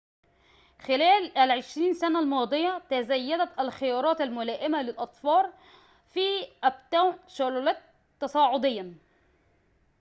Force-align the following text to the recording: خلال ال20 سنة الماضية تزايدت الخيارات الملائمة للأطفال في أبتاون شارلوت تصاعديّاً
خلال 0.79 1.31
ال20 1.35 1.91
سنة 1.99 2.19
الماضية 2.19 2.79
تزايدت 2.89 3.59
الخيارات 3.59 4.21
الملائمة 4.21 4.81
للأطفال 4.81 5.53
في 6.13 6.21
أبتاون 6.63 7.17
شارلوت 7.27 7.77
تصاعديّاً 8.19 8.95